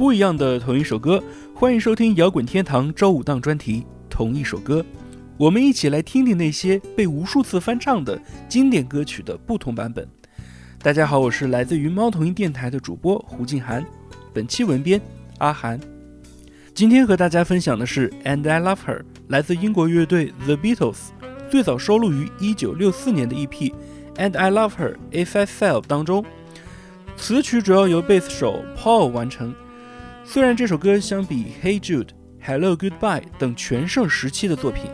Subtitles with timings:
[0.00, 1.22] 不一样的同一首歌，
[1.54, 4.80] 欢迎收听摇滚天堂周五档专题《同一首歌》，
[5.36, 10.08] 我们一起来听听那些被无数次翻唱的经典歌曲的不同版本。
[10.78, 13.84] 大家好，我是来自于猫头鹰电台的主播胡静涵，
[14.32, 14.98] 本期文编
[15.36, 15.78] 阿涵。
[16.72, 20.96] 今天和大家分享的是《And I Love Her》，来自英国乐队 The Beatles，
[21.50, 23.48] 最早收录于1964年的 EP
[24.16, 26.24] 《And I Love Her If I Fell》当中。
[27.18, 29.54] 词曲主要由贝斯手 Paul 完成。
[30.22, 32.04] 虽然这首歌相比《Hey Jude》
[32.40, 34.84] 《Hello Goodbye》等全盛时期的作品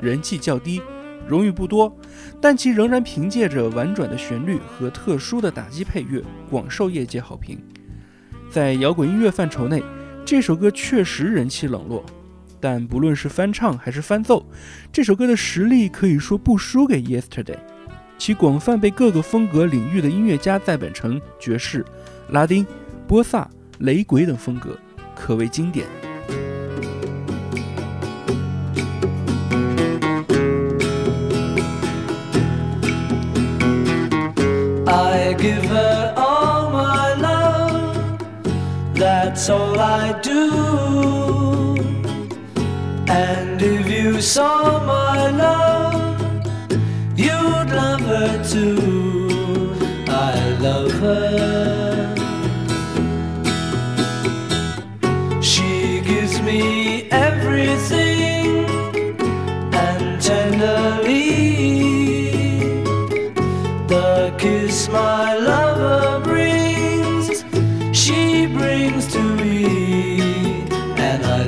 [0.00, 0.80] 人气较低，
[1.26, 1.94] 荣誉不多，
[2.40, 7.60] 但其仍然凭借着婉转的旋律和特殊的打击配乐广受业界好评。
[8.50, 9.82] 在摇滚音乐范畴内，
[10.24, 12.02] 这首歌确实人气冷落，
[12.58, 14.46] 但不论是翻唱还是翻奏，
[14.90, 17.56] 这首歌的实力可以说不输给《Yesterday》，
[18.16, 21.84] 其广泛被各个风格领域的音乐家再版成爵士、
[22.30, 22.66] 拉丁、
[23.06, 23.46] 波萨。
[23.78, 24.76] 雷鬼等风格
[25.14, 25.86] 可谓经典。
[34.86, 38.18] I give her all my love,
[38.94, 41.76] that's all I do.
[43.06, 46.20] And if you saw my love,
[47.16, 48.97] you'd love her too.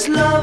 [0.00, 0.39] This love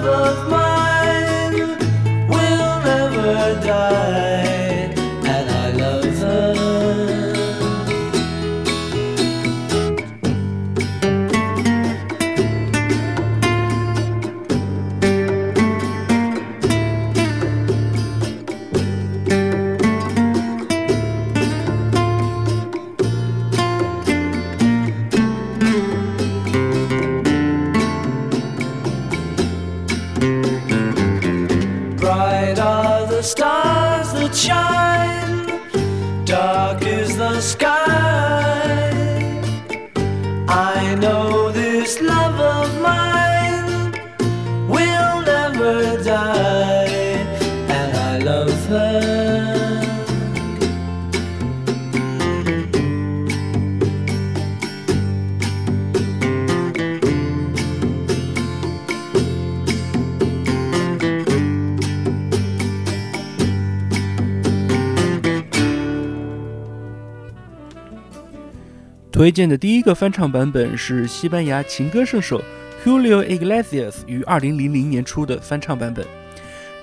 [69.17, 72.39] 推荐的第一个翻唱版本是西班牙情歌圣手
[72.85, 76.16] Julio Iglesias 于二零零零年出的翻唱版本。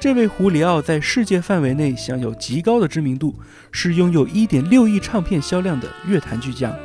[0.04, 3.34] 这位胡里奥在世界范围内享有极高的知名度，
[3.72, 6.76] 是拥有1.6亿唱片销量的乐坛巨匠，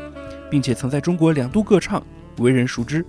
[0.49, 2.01] 并且曾在中国两度歌唱，
[2.37, 3.05] 为人熟知。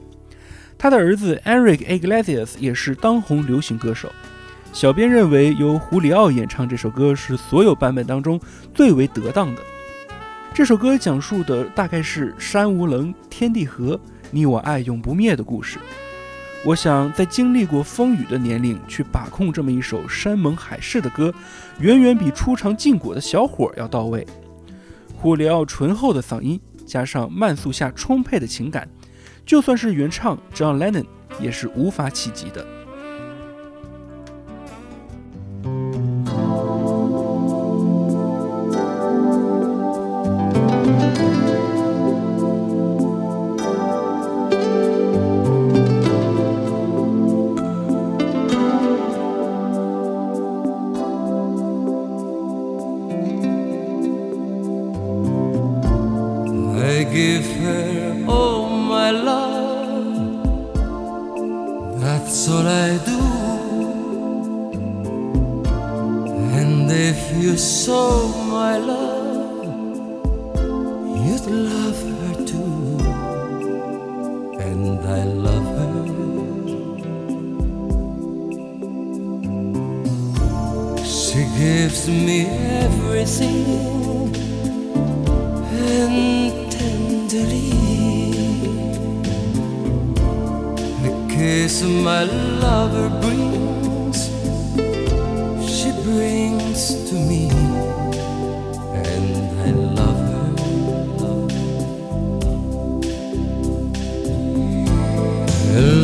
[0.77, 4.11] 他的儿子 Enrique Iglesias 也是当红流行歌手。
[4.73, 8.41] 小编认为，由胡里奥演唱这首歌是所有版本当中
[8.75, 9.63] 最为得当的。
[10.53, 14.01] 这首歌讲述的大概是山无棱，天地合，
[14.33, 15.79] 你我爱永不灭的故事。
[16.63, 21.33] 我想，在经历过风雨的年龄去把控这么一首山盟海誓的歌，
[21.79, 24.27] 远远比初尝禁果的小伙要到位。
[25.17, 28.87] 胡里奥醇厚的嗓音，加上慢速下充沛的情感，
[29.47, 31.07] 就算是原唱 John Lennon
[31.41, 32.67] 也是无法企及的。
[74.91, 75.95] and I love her.
[81.05, 82.47] She gives me
[82.83, 84.35] everything
[85.73, 87.71] and tenderly
[91.03, 92.25] the kiss my
[92.65, 94.19] lover brings,
[95.75, 97.60] she brings to me.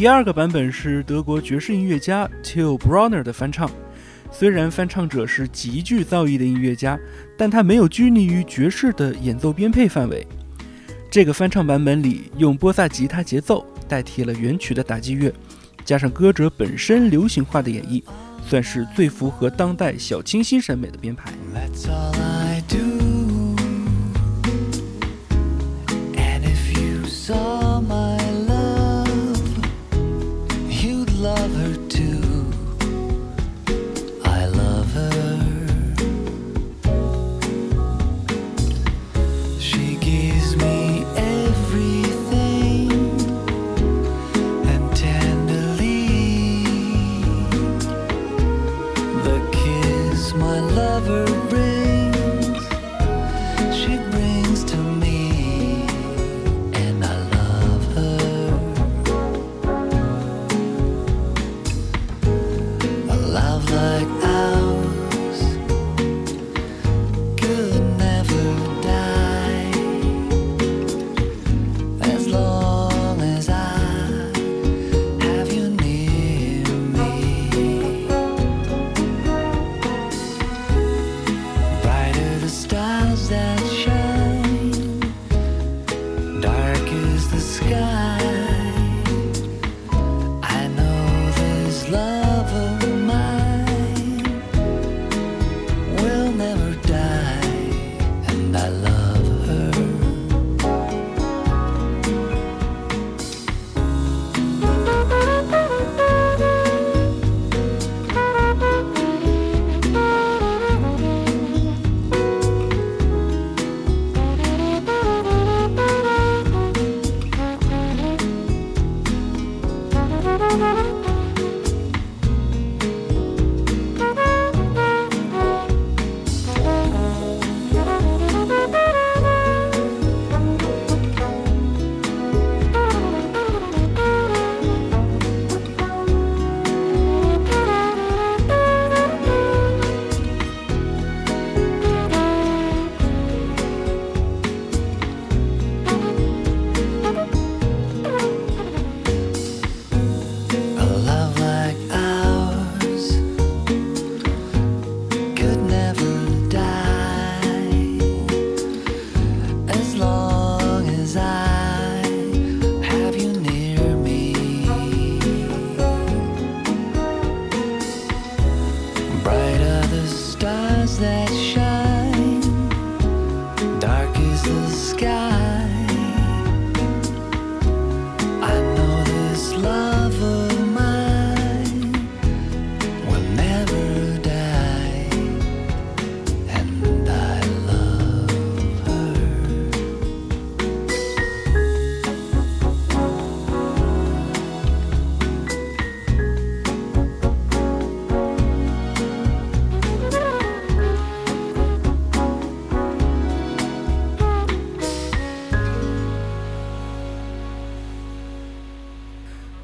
[0.00, 3.70] 第二个版本是德国爵士音乐家 Till Brunner 的翻唱。
[4.32, 6.98] 虽然翻唱者是极具造诣的音乐家，
[7.36, 10.26] 但他没有拘泥于爵士的演奏编配范围。
[11.10, 15.30] 这个翻唱版本里，用波萨吉他节奏代替了原曲的打击乐，
[15.84, 18.02] 加上歌者本身流行化的演绎，
[18.48, 21.30] 算是最符合当代小清新审美的编排。
[21.54, 22.99] That's all I do.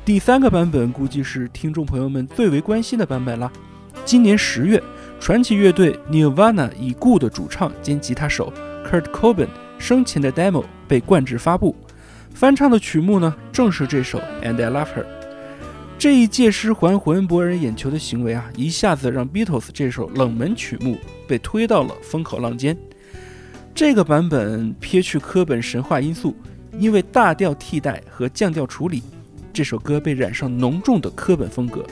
[0.07, 3.51] 第三个版本估计是听众朋友们最为关心的版本啦。
[4.05, 4.81] 今年十月，
[5.19, 8.53] 传奇乐队 Nirvana 已故的主唱兼吉他手
[8.85, 9.49] Kurt Cobain
[9.81, 11.75] 生前的 demo 被冠制发布，
[12.33, 15.07] 翻唱的曲目呢，正是这首 And I Love Her。
[15.99, 22.79] 这一借尸还魂、博人眼球的行为啊，一下子让 Beatles 这首冷门曲目被推到了风口浪尖。
[23.75, 26.37] 这个版本撇去科本神话因素，
[26.79, 29.03] 因为大调替代和降调处理，
[29.57, 31.83] 这首歌被染上浓重的科本风格。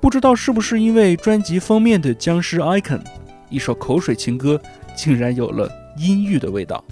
[0.00, 3.00] 不知道是不是因为专辑封面的僵尸 icon，
[3.48, 4.60] 一首口水情歌
[4.96, 6.84] 竟然有了阴郁的味道。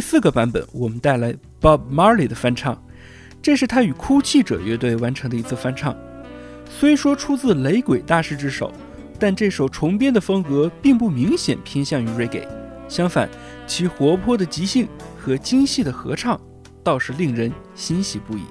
[0.00, 2.82] 第四个版本，我们带来 Bob Marley 的翻唱，
[3.42, 5.94] 这是他与哭泣者乐队完成的一次翻唱。
[6.70, 8.72] 虽说出自雷鬼大师之手，
[9.18, 12.48] 但这首重编的风格并不明显偏向于 Reggae，
[12.88, 13.28] 相反，
[13.66, 14.88] 其活泼的即兴
[15.18, 16.40] 和精细的合唱
[16.82, 18.44] 倒是令人欣喜不已。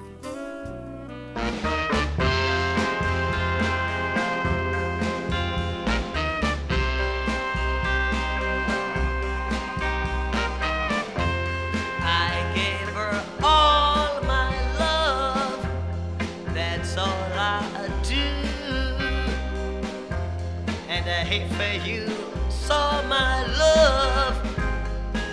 [21.32, 22.08] And I hate for you
[22.48, 24.36] saw my love.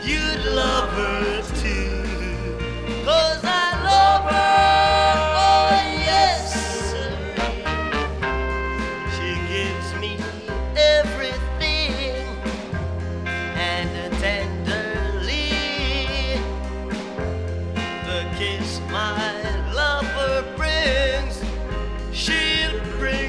[0.05, 2.03] You'd love her too.
[3.03, 5.23] Cause I love her.
[5.37, 5.69] Oh,
[6.05, 6.93] yes.
[9.15, 10.17] She gives me
[10.75, 12.25] everything
[13.55, 15.49] and tenderly
[18.05, 21.41] the kiss my lover brings,
[22.11, 23.26] she brings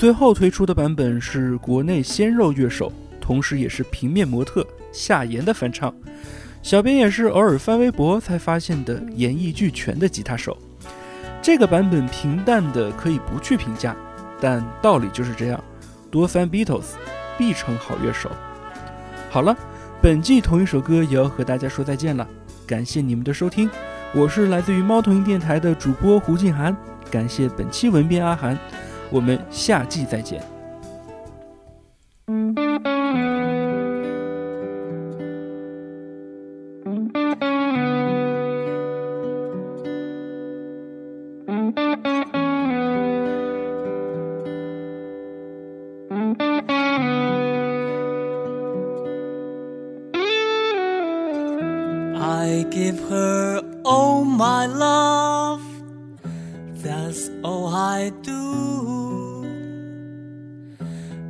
[0.00, 5.94] 最后推出的版本是国内鲜肉乐手，同时也是平面模特夏言的翻唱。
[6.62, 10.56] 小编也是偶尔翻微博才发现的演绎俱全的吉他手。
[11.42, 13.94] 这个版本平淡的可以不去评价，
[14.40, 15.62] 但道理就是这样，
[16.10, 16.94] 多翻 Beatles
[17.36, 18.30] 必成好乐手。
[19.28, 19.54] 好了，
[20.00, 22.26] 本季同一首歌也要和大家说再见了，
[22.66, 23.68] 感谢你们的收听，
[24.14, 26.74] 我是来自于猫头鹰电台的主播胡静涵，
[27.10, 28.58] 感谢本期文编阿涵，
[29.09, 30.55] 我们下季再见。
[52.47, 55.61] I give her all my love.
[56.81, 58.40] That's all I do.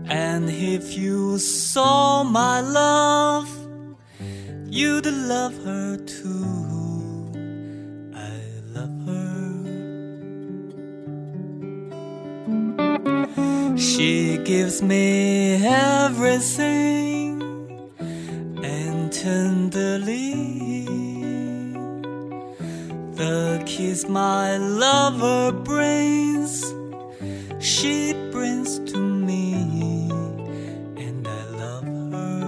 [0.09, 3.49] And if you saw my love,
[4.67, 7.33] you'd love her too.
[8.31, 8.35] I
[8.77, 9.31] love her.
[13.77, 15.07] She gives me
[15.65, 17.43] everything
[18.63, 20.61] and tenderly
[23.21, 26.30] the kiss my lover brings
[27.81, 29.55] she brings to me
[31.05, 32.43] and i love her.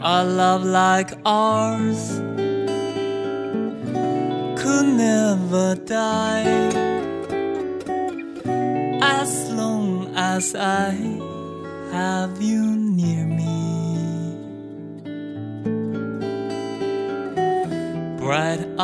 [0.00, 2.20] A love like ours
[4.60, 6.70] could never die.
[9.02, 10.90] As long as I
[11.90, 12.73] have you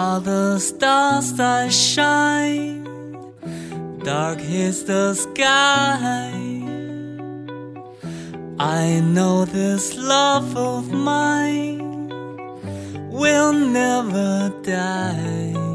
[0.00, 2.84] are the stars that shine,
[4.02, 6.32] dark is the sky.
[8.58, 9.84] I know this
[10.14, 12.08] love of mine
[13.20, 14.32] will never
[14.62, 15.69] die,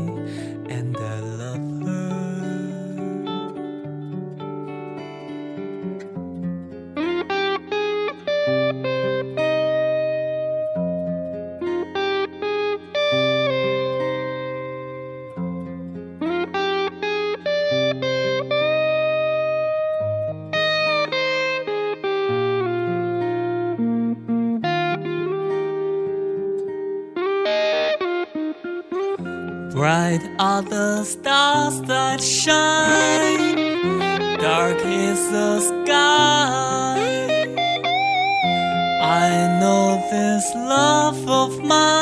[30.55, 33.55] are the stars that shine,
[34.39, 36.95] dark is the sky.
[39.01, 41.94] I know this love of mine